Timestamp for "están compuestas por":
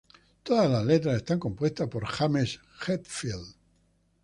1.17-2.07